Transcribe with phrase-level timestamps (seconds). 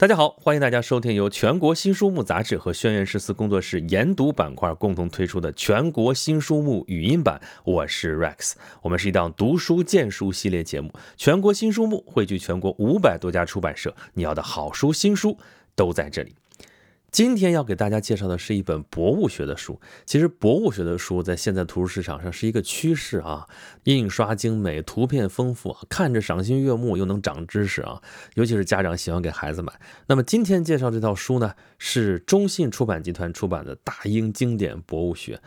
[0.00, 7.38] 大家好，欢迎大家收听由全国新书目杂志和轩辕十四工作室研读板块共同推出的全国新书目语音版。
[7.64, 10.90] 我是 Rex，我们是一档读书荐书系列节目。
[11.18, 15.36] 全国新书目汇聚全国五百多家出版社，你要的好书新书
[15.76, 16.34] 都在这里。
[17.10, 19.80] 今天要给大家介绍的是一本博物学的书。
[20.06, 23.48] 其实博物学的书在现在图书市场上是一个趋势啊，
[23.84, 28.00] 印刷精美，图片丰富，看着赏心悦目，又能长知识啊。
[28.34, 29.72] 尤其是家长喜欢给孩子买。
[30.06, 35.40] 那么今天介绍这套书呢，是中信出版集团出版的大英经典博物学，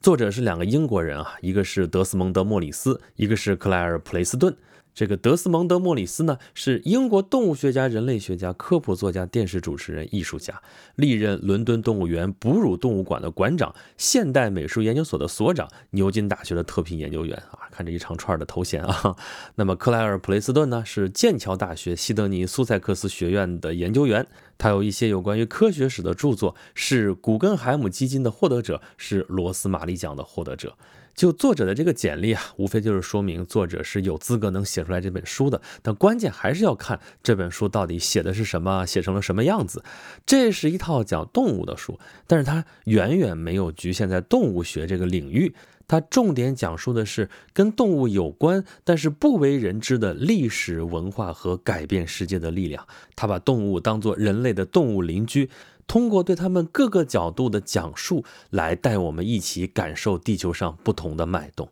[0.00, 4.56] 作者是两个英国人啊，一个是德斯蒙德·莫里斯，一个是克莱尔·普雷斯顿。
[4.98, 10.60] 这个德斯蒙德·莫里斯呢，是英国动物学家、人类学家、科普作家、电视主持人、艺术家，
[10.96, 19.14] 历任伦敦动物园哺乳动物馆的馆长、现代美术研究所的所长、牛津大学的特聘研究员啊，看这一长串的头衔啊。
[19.54, 24.26] 那么克莱尔·普雷斯顿呢，是剑桥大学西德尼苏塞克斯学院的研究员，
[24.58, 30.76] 他有一些有关于科学史的著作，是古根海姆基金的获得者，是罗斯玛丽奖的获得者。
[31.18, 35.60] 就作者的这个简历啊，无非就是说明作者是有资格能写出来这本书的。
[35.82, 39.82] 但关键还是要看这本书到底写的是什么，写成了什么样子。
[40.24, 45.52] 这是一套讲动物的书，但是它远远没有局限在动物学这个领域。
[45.88, 52.86] 它重点讲述的是跟动物有关，但是不为人知的历史文化和改变世界的力量。
[53.16, 55.50] 它把动物当作人类的动物邻居。
[55.88, 61.68] 通过对他们各个角度的讲述，来带我们一起感受地球上不同的脉动。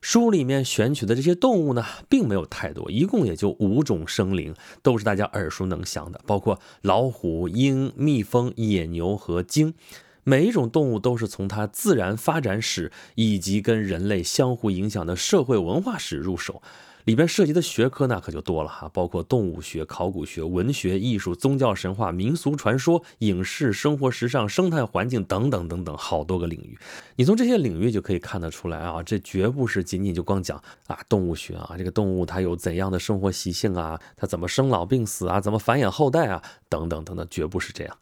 [0.00, 9.74] 书里面选取的这些动物呢，并没有太多，一共也就五种生灵，都是大家耳熟能详的，包括老虎、鹰、蜜蜂、野牛和鲸。
[10.28, 16.60] 每一种动物都是从它自然发展史以及跟人类相互影响的社会文化史入手。
[17.06, 26.78] 里边涉及的学科那可就多了哈，包括动物学、考古学、文学、艺术、宗教、神话、民俗传说、影视、生活、时尚、生态环境等等等等，好多个领域。
[27.16, 37.96] 你从这些领域就可以看得出来啊，这绝不是仅仅就光讲啊动物学啊，这个动物它有怎样的生活习性啊，它怎么生老病死啊，怎么繁衍后代啊，等等等等，绝不是这样。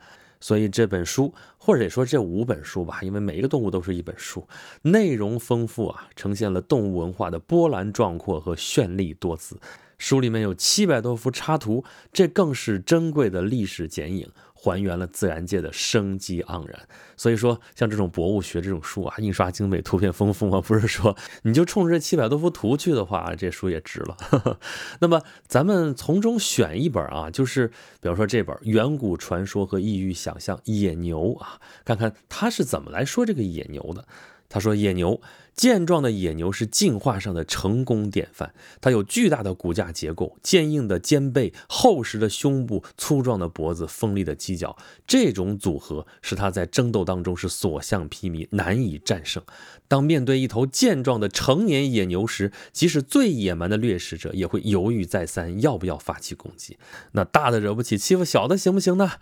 [0.46, 4.46] 所以这本书，或者说这五本书吧，因为每一个动物都是一本书，
[4.82, 9.58] 内容丰富啊，呈现了动物文化的波澜壮阔和绚丽多姿。
[9.98, 14.30] 书里面有七百多幅插图，这更是珍贵的历史剪影。
[14.70, 24.16] 还原了自然界的生机盎然，所以说像这种博物学这种书啊，印刷精美，图片丰富啊， 不是说你就冲着这七百多幅图去的话，这书也值了。
[25.00, 27.68] 那么咱们从中选一本啊，就是
[28.00, 34.06] 比方说这本《远古传说和异域想象：野牛》啊，看看他是怎么来说这个野牛的。
[34.48, 35.20] 他说：“野牛，
[35.54, 38.54] 健壮的野牛是进化上的成功典范。
[38.80, 44.76] 它有巨大的骨架结构、坚硬的肩背、厚实的胸部、粗壮的脖子、锋利的犄角。
[45.06, 49.42] 这种组合使它在争斗当中是所向披靡，难以战胜。
[49.88, 56.78] 当面对一头健壮的成年野牛时，即使最野蛮的掠食者也会犹豫再三，要不要发起攻击。
[57.12, 59.12] 那大的惹不起，欺负小的行不行呢？”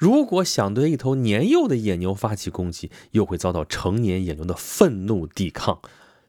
[0.00, 5.78] 如果想对一头年幼的野牛发起攻击，又会遭到成年野牛的愤怒抵抗。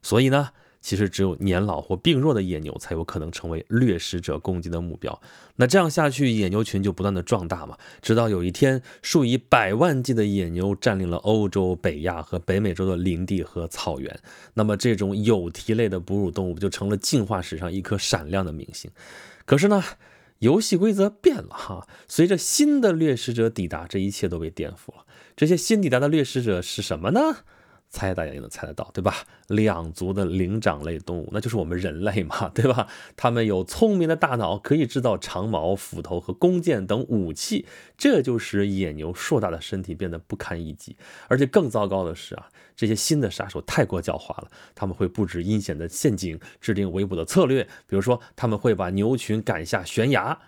[0.01, 0.49] 所以呢，
[0.81, 5.21] 其实只有年老或病弱的野牛才有可能成为掠食者攻击的目标。
[5.55, 14.19] 那这样下去，野牛群就不断的壮大嘛，直到有一天，数以百万计的野牛占领了欧洲、北亚和北美洲的林地和草原。
[14.53, 18.91] 那么，这种有蹄类的哺乳动物就成了进化史上一颗闪亮的明星。
[19.45, 19.81] 可是呢？
[20.41, 25.05] 游戏规则变了哈，随着新的掠食者抵达，这一切都被颠覆了。
[25.35, 27.37] 这些新抵达的掠食者是什么呢？
[27.91, 29.13] 猜大家也能猜得到，对吧？
[29.47, 32.87] 两足的灵长类动物，那就是我们人类嘛， 对吧？
[33.17, 37.65] 他们有聪明的大脑，可以制造长矛、斧头和弓箭等武器，
[37.97, 40.95] 这就使野牛硕大的身体变得不堪一击。
[41.27, 50.39] 而且更糟糕的是啊，这些新的杀手太过狡猾了，他们会布置阴险的陷阱，制定围捕的策略，比如说他们会把牛群赶下悬崖。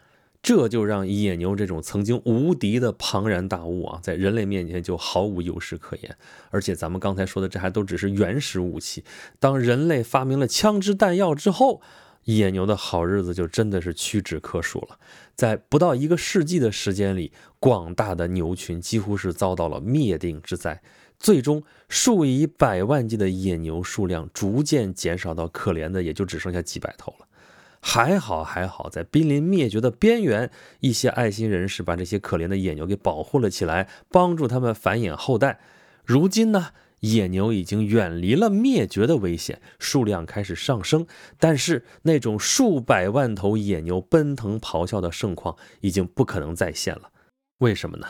[0.43, 6.17] 这就让野牛这种曾经无敌的庞然大物啊，在人类面前就毫无优势可言。
[6.49, 9.05] 而且咱们刚才说的，这还都只是原始武器。
[9.39, 11.81] 当人类发明了枪支弹药之后，
[12.25, 14.99] 野牛的好日子就真的是屈指可数了。
[15.33, 20.81] 在不到一个世纪的时间里，广大的牛群几乎是遭到了灭顶之灾。
[21.17, 27.27] 最终，数以百万计的野牛数量逐渐减少到可怜的也就只剩下几百头了。
[27.85, 30.49] 还好还好，在濒临灭绝的边缘，
[30.79, 35.59] 一些爱心人士把这些可怜的野牛给保护了起来，帮助他们繁衍后代。
[36.05, 36.69] 如今呢，
[37.01, 41.05] 野牛已经远离了灭绝的危险，数量开始上升，
[41.37, 47.11] 但是那种数百万头野牛奔腾咆哮的盛况已经不可能再现了。
[47.57, 48.07] 为什么呢？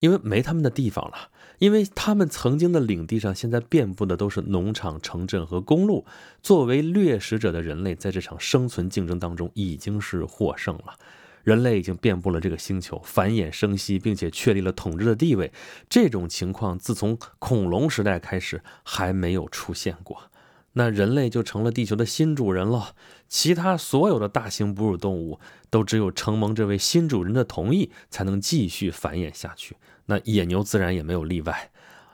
[0.00, 6.04] 因为没他们的地方了，因为他们曾经的领地上现在遍布的都是农场、城镇和公路。
[6.42, 10.96] 作为掠食者的人类，在这场生存竞争当中已经是获胜了。
[11.42, 15.52] 人类已经遍布了这个星球，繁衍生息，并且确立了统治的地位。
[15.88, 20.29] 这种情况自从恐龙时代开始还没有出现过。
[20.74, 22.94] 那人类就成了地球的新主人了。
[23.28, 25.38] 其他所有的大型哺乳动物
[25.70, 29.76] 都只有承蒙这位新主人的同意，才能继续繁衍下去。
[30.06, 31.70] 那野牛自然也没有例外。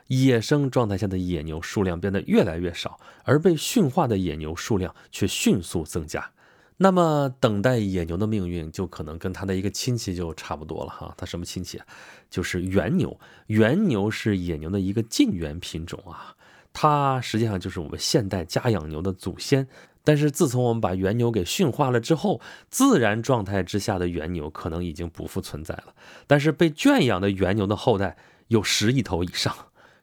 [0.08, 6.30] 野生状态下的野牛数量变得越来越少，而被驯化的野牛数量却迅速增加。
[6.76, 11.12] 那么，等待野牛的命运就可能跟它的一个亲戚就差不多了哈。
[11.16, 11.86] 它什么亲戚啊？
[12.30, 13.18] 就是原牛。
[13.46, 16.36] 原牛是野牛的一个近缘品种啊。
[16.78, 19.66] 它实际上就是我们现代家养牛的祖先，
[20.04, 22.38] 但是自从我们把原牛给驯化了之后，
[22.68, 25.94] 自然状态之下的原牛可能已经不复存在了。
[26.26, 28.18] 但是被圈养的原牛的后代
[28.48, 29.56] 有十亿头以上，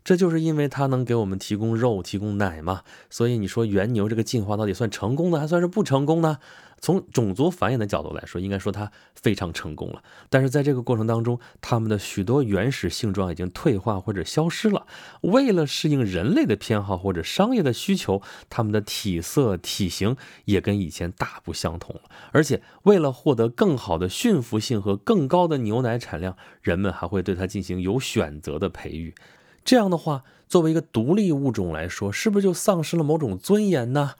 [0.03, 2.81] 这就是因为它能给我们提供肉、提供奶嘛。
[3.09, 6.37] 所以你说原牛这个进化到底算成功的，还算是不成功呢？
[6.81, 10.03] 从种族繁衍的角度来说，应该说它非常成功了。
[10.29, 14.85] 但是在这个过程当中，它们的许多原始性状已经退化或者消失了。
[15.21, 22.01] 为了适应人类的偏好或者商业的需求，它们的体色、体型也跟以前大不相同了。
[22.33, 29.15] 而且，为了获得更好的驯服性和更高的牛奶产量，人们还会对它进行有选择的培育。
[29.63, 34.11] 这样的话，作为一个独立物种来说，是不是就丧失了某种尊严呢？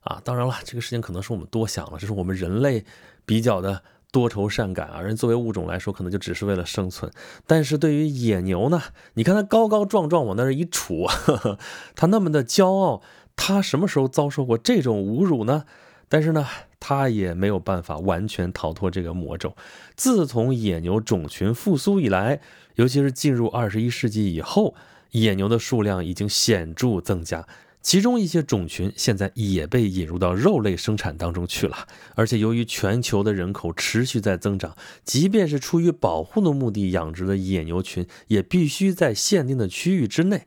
[0.00, 2.84] 啊，当然了，这个事情可能是我们多想了，这是我们人类
[3.24, 5.00] 比较的多愁善感啊。
[5.00, 7.10] 人作为物种来说，可能就只是为了生存。
[7.46, 8.82] 但是对于野牛呢，
[9.14, 11.08] 你看它高高壮壮往那儿一杵，
[11.94, 13.02] 它那么的骄傲，
[13.36, 15.64] 它什么时候遭受过这种侮辱呢？
[16.08, 16.46] 但是呢，
[16.84, 19.54] 它也没有办法完全逃脱这个魔咒。
[19.94, 22.40] 自从野牛种群复苏以来，
[22.74, 24.74] 尤其是进入二十一世纪以后，
[25.12, 27.46] 野牛的数量已经显著增加。
[27.80, 31.86] 其中一些种群现在也被引入到肉类生产当中去了，
[32.16, 40.46] 而且由于全球的人口持续在增长，即便是出于保护的目的养殖的野牛群，也必须在限定的区域之内。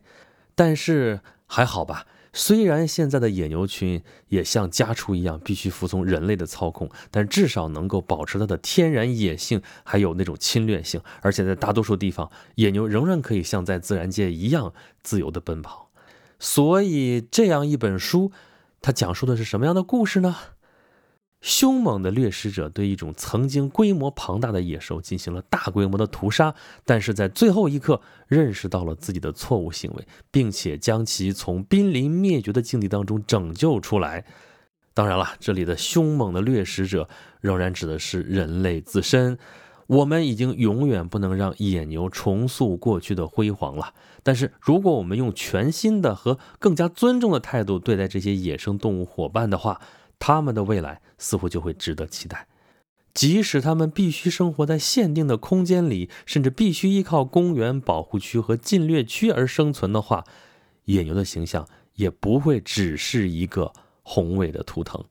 [0.54, 2.06] 但是还好吧，
[2.38, 11.00] 虽然现在的野牛群也像家畜一样必须服从人类的操控，但至少能够保持它的天然野性，还有那种侵略性。
[11.22, 15.88] 而且在大多数地方，野牛仍然可以像在自然界一样自由地奔跑。
[16.38, 18.30] 所以，这样一本书，
[18.82, 20.36] 它讲述的是什么样的故事呢？
[21.40, 26.54] 凶猛的掠食者对一种曾经规模庞大的野兽进行了大规模的屠杀，
[26.84, 34.24] 但是在最后一刻认识到了自己的错误行为，并且将其从濒临灭绝的境地当中拯救出来。
[34.92, 37.08] 当然了，这里的凶猛的掠食者
[37.40, 39.38] 仍然指的是人类自身。
[39.88, 43.94] 我们已经永远不能让野牛重塑过去的辉煌了。
[44.24, 49.80] 但是，如果我们用全新的和更加尊重的态度对待这些野生动物伙伴的话，
[50.18, 52.48] 他们的未来似乎就会值得期待。
[53.14, 60.24] 即使他们必须生活在限定的空间里，甚至必须依靠公园保护区和禁猎区而生存的话，
[60.84, 63.72] 野牛的形象也不会只是一个
[64.02, 65.02] 宏伟的图腾。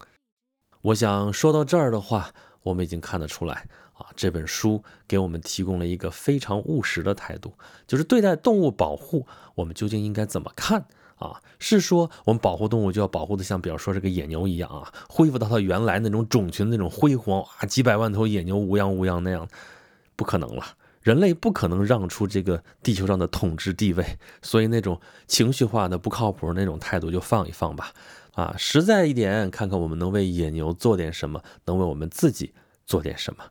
[0.82, 2.32] 我想说到这儿的话，
[2.62, 3.68] 我们已经看得出来。
[3.94, 7.54] 啊，这本书给我们提供了一个非常务实的态度，
[7.88, 9.26] 就是对待动物保护，
[9.56, 11.42] 我们究竟应该怎么看啊？
[11.60, 19.48] 是说我们保护动物就要保护的像，比如说这个野牛一样啊，恢复到它原来那种种群那种辉煌啊，几百万头野牛无恙无恙那样，
[20.16, 20.64] 不可能了，
[21.02, 27.92] 人类不可能让出这个地球上的统治地位，所以那种情绪化的不靠谱那种态度就放一放吧。
[28.34, 32.54] 啊，实在一点，看看我们能为野牛做点什么，能为我们自己
[32.86, 33.44] 做点什么。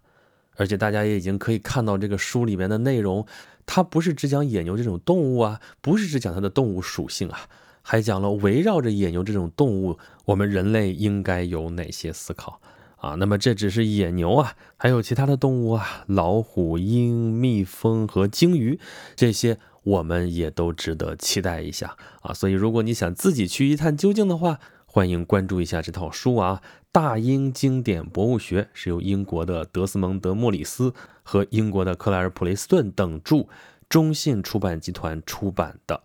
[0.57, 3.27] 而且大家也已经可以看到这个书里面的内容，
[3.67, 7.49] 它不是只讲野牛这种动物啊，不是只讲它的动物属性啊，
[7.83, 12.61] 还讲了围绕着野牛这种动物，我们人类应该有哪些思考
[12.97, 13.15] 啊？
[13.17, 18.79] 那么这只是野牛啊，还有其他的动物啊，老虎、鹰、蜜蜂和鲸鱼，
[19.17, 22.33] 这些我们也都值得期待一下啊。
[22.33, 24.61] 所以如果你想自己去一探究竟的话，
[24.95, 33.49] 欢迎关注一下这套书啊，《大英经典博物学》是由英国的德斯蒙德·莫里斯和英国的克莱尔·普雷斯顿等著，
[33.89, 36.01] 中信出版集团出版的。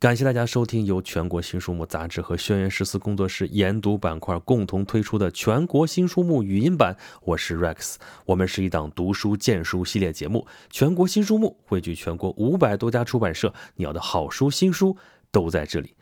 [0.00, 6.96] 感谢大家收听由全国新书目杂志和轩辕十四工作室研读板块共同推出的全国新书目语音版。
[7.22, 7.94] 我是 Rex，
[8.24, 10.44] 我们是一档读书荐书系列节目。
[10.68, 14.96] 全国新书目汇聚全国五百多家出版社，你要的好书新书
[15.30, 15.94] 都在这里。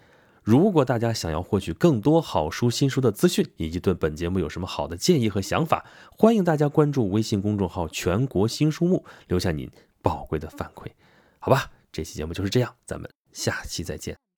[0.50, 9.70] 如果大家想要获取更多好书、新书的资讯，以及对本节目有什么好的建议和想法，欢迎大家关注微信公众号“全国新书目”，留下您
[10.02, 10.88] 宝贵的反馈。
[11.38, 14.29] 好吧，这期节目就是这样，咱们下期再见。